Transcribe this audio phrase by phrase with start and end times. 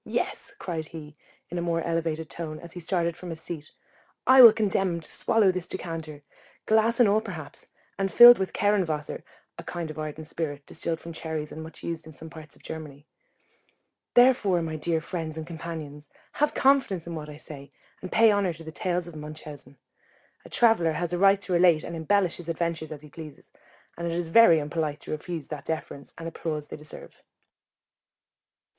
[0.03, 1.13] Yes, cried he,
[1.51, 3.69] in a more elevated tone, as he started from his seat,
[4.25, 6.23] I will condemn him to swallow this decanter,
[6.65, 7.67] glass and all perhaps,
[7.99, 9.23] and filled with kerren wasser
[9.59, 12.63] [a kind of ardent spirit distilled from cherries, and much used in some parts of
[12.63, 13.05] Germany].
[14.15, 17.69] Therefore, my dear friends and companions, have confidence in what I say,
[18.01, 19.77] and pay honour to the tales of Munchausen.
[20.43, 23.51] A traveller has a right to relate and embellish his adventures as he pleases,
[23.95, 27.21] and it is very unpolite to refuse that deference and applause they deserve.